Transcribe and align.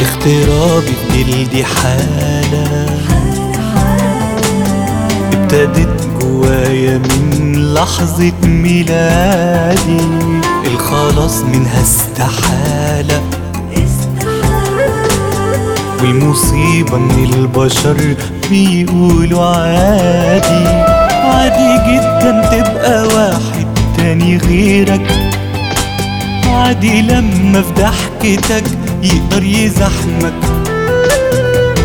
اضطرابي 0.00 0.92
في 1.12 1.22
جلدي 1.24 1.64
حالة 1.64 2.86
ابتدت 5.32 6.08
جوايا 6.20 6.98
من 6.98 7.74
لحظة 7.74 8.32
ميلادي. 8.42 10.00
الخلاص 10.66 11.42
منها 11.42 11.82
استحالة. 11.82 13.22
والمصيبة 16.00 16.96
ان 16.96 17.28
البشر 17.34 18.14
بيقولوا 18.50 19.46
عادي. 19.46 20.68
عادي 21.10 21.92
جدا 21.92 22.48
تبقى 22.52 23.02
واحد 23.06 23.66
تاني 23.96 24.36
غيرك. 24.36 25.06
عادي 26.46 27.02
لما 27.02 27.62
في 27.62 27.72
ضحكتك 27.82 28.64
يقدر 29.02 29.42
يزحمك 29.42 30.32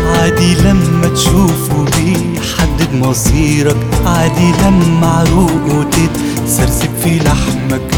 عادي 0.06 0.54
لما 0.54 1.08
تشوفه 1.14 1.84
بيحدد 1.84 2.94
مصيرك. 2.94 3.76
عادي 4.06 4.52
لما 4.62 5.06
عروقه 5.06 5.86
تتسرسب 5.90 6.88
في 7.04 7.18
لحمك. 7.18 7.94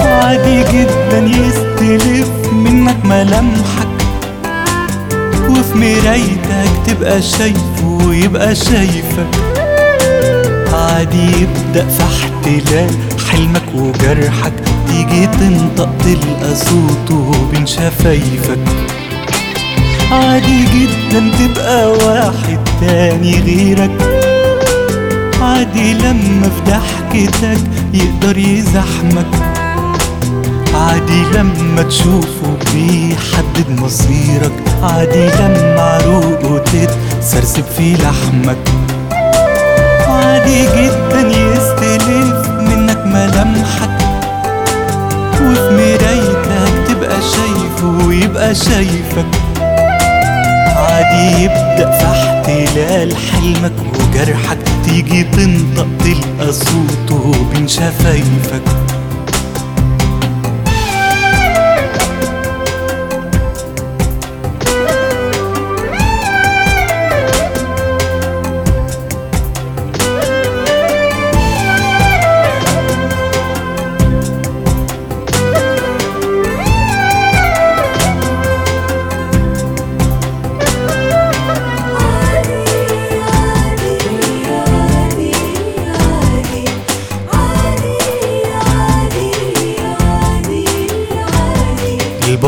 عادي 0.00 0.62
جدا 0.62 1.18
يستلف 1.18 2.28
منك 2.52 3.04
ملامحك. 3.04 3.88
وفي 5.50 5.74
مرايتك 5.74 6.70
تبقى 6.86 7.22
شايفه 7.22 7.98
ويبقى 8.06 8.54
شايفك. 8.54 9.28
عادي 10.72 11.26
يبدأ 11.42 11.86
في 11.88 12.02
احتلال 12.02 12.90
حلمك 13.30 13.74
وجرحك. 13.74 14.52
تيجي 14.88 15.26
تنطق 15.26 15.88
تلقى 16.04 16.54
صوته 16.54 17.32
بين 17.52 17.66
شفايفك. 17.66 18.64
عادي 20.12 20.64
جدا 20.74 21.30
تبقى 21.38 21.90
واحد 21.90 22.58
تاني 22.80 23.40
غيرك. 23.40 23.90
عادي 25.42 25.94
لما 25.94 26.48
في 26.48 26.70
ضحكتك 26.70 27.60
يقدر 27.94 28.38
يزحمك. 28.38 29.32
عادي 30.74 31.22
لما 31.34 31.82
تشوفه 31.82 32.56
بيحدد 32.74 33.80
مصيرك. 33.82 34.52
عادي 34.82 35.26
لما 35.26 35.80
عروقه 35.80 36.58
تتسرسب 36.58 37.64
في 37.76 37.94
لحمك. 37.94 38.64
عادي 40.08 40.62
جدا 40.62 41.17
شايفك. 48.52 49.26
عادي 50.76 51.42
يبدأ 51.42 51.90
في 51.98 52.04
احتلال 52.04 53.16
حلمك 53.16 53.72
وجرحك. 53.94 54.58
تيجي 54.84 55.22
تنطق 55.24 55.86
تلقى 56.04 56.52
صوته 56.52 57.32
بين 57.52 57.68
شفايفك. 57.68 58.62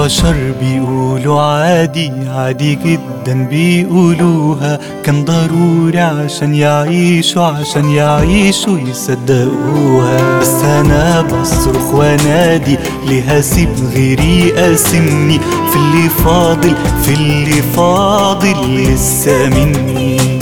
البشر 0.00 0.54
بيقولوا 0.60 1.40
عادي 1.40 2.12
عادي 2.28 2.74
جدا 2.74 3.48
بيقولوها. 3.50 4.78
كان 5.04 5.24
ضروري 5.24 6.00
عشان 6.00 6.54
يعيشوا 6.54 7.42
عشان 7.42 7.88
يعيشوا 7.88 8.78
يصدقوها. 8.78 10.40
بس 10.40 10.62
أنا 10.64 11.20
بصرخ 11.20 11.94
وأنادي 11.94 12.78
ليه 13.06 13.22
هسيب 13.22 13.68
غيري 13.94 14.40
يقاسمني؟ 14.40 15.38
في 15.70 15.76
اللي 15.76 16.08
فاضل 16.08 16.74
في 17.02 17.14
اللي 17.14 17.62
فاضل 17.76 18.76
لسه 18.76 19.48
مني. 19.48 20.38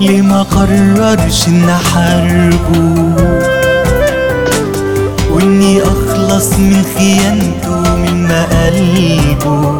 ليه 0.00 0.22
ما 0.22 0.42
قررش 0.42 1.48
إن 1.48 1.68
أحاربه؟ 1.68 3.14
وإني 5.30 5.82
أخلص 5.82 6.52
من 6.52 6.82
خيانته. 6.96 7.79
هم 8.10 8.28
قلبه 8.28 9.78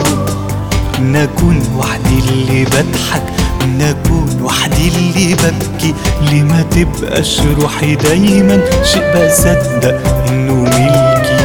نكون 1.00 1.62
وحدي 1.76 2.18
اللي 2.18 2.64
بضحك 2.64 3.22
نكون 3.66 4.42
وحدي 4.42 4.88
اللي 4.88 5.34
ببكي. 5.34 5.94
ليه 6.22 6.42
ما 6.42 6.62
تبقاش 6.62 7.40
روحي 7.40 7.94
دايما؟ 7.94 8.60
شيء 8.84 9.26
بصدق 9.26 10.26
إنه 10.28 10.54
ملكي. 10.54 11.40